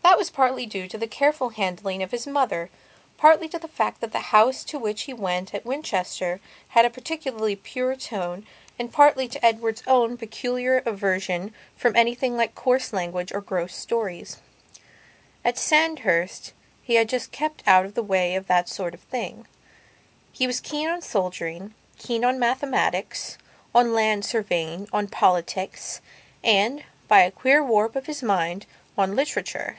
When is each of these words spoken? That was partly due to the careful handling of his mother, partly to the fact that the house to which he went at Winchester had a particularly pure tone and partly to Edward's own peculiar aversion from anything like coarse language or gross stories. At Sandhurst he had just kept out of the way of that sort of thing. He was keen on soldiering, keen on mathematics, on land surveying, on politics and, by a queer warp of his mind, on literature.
That 0.00 0.16
was 0.16 0.30
partly 0.30 0.64
due 0.64 0.88
to 0.88 0.96
the 0.96 1.06
careful 1.06 1.50
handling 1.50 2.02
of 2.02 2.12
his 2.12 2.26
mother, 2.26 2.70
partly 3.18 3.46
to 3.50 3.58
the 3.58 3.68
fact 3.68 4.00
that 4.00 4.10
the 4.10 4.20
house 4.32 4.64
to 4.64 4.78
which 4.78 5.02
he 5.02 5.12
went 5.12 5.52
at 5.52 5.66
Winchester 5.66 6.40
had 6.68 6.86
a 6.86 6.90
particularly 6.90 7.54
pure 7.56 7.94
tone 7.94 8.46
and 8.78 8.90
partly 8.90 9.28
to 9.28 9.44
Edward's 9.44 9.82
own 9.86 10.16
peculiar 10.16 10.78
aversion 10.86 11.52
from 11.76 11.94
anything 11.94 12.38
like 12.38 12.54
coarse 12.54 12.90
language 12.94 13.32
or 13.34 13.42
gross 13.42 13.76
stories. 13.76 14.38
At 15.44 15.58
Sandhurst 15.58 16.54
he 16.82 16.94
had 16.94 17.10
just 17.10 17.30
kept 17.30 17.62
out 17.66 17.84
of 17.84 17.92
the 17.92 18.02
way 18.02 18.34
of 18.34 18.46
that 18.46 18.66
sort 18.70 18.94
of 18.94 19.00
thing. 19.02 19.46
He 20.32 20.46
was 20.46 20.58
keen 20.58 20.88
on 20.88 21.02
soldiering, 21.02 21.74
keen 21.98 22.24
on 22.24 22.38
mathematics, 22.38 23.36
on 23.74 23.92
land 23.92 24.24
surveying, 24.24 24.88
on 24.90 25.08
politics 25.08 26.00
and, 26.42 26.82
by 27.08 27.20
a 27.20 27.30
queer 27.30 27.62
warp 27.62 27.94
of 27.94 28.06
his 28.06 28.22
mind, 28.22 28.64
on 28.96 29.14
literature. 29.14 29.76